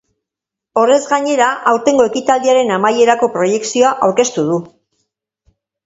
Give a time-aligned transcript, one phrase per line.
[0.83, 4.63] Horrez gainera, aurtengo ekitaldiaren amaierako proiekzioa aurkeztu du.